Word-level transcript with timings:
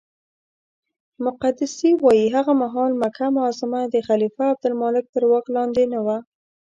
مقدسي 1.25 1.89
وایي 2.03 2.27
هغه 2.37 2.53
مهال 2.63 2.91
مکه 3.01 3.27
معظمه 3.37 3.81
د 3.93 3.95
خلیفه 4.07 4.43
عبدالملک 4.53 5.05
تر 5.15 5.23
واک 5.29 5.45
لاندې 5.55 5.83
نه 5.93 5.99
وه. 6.05 6.17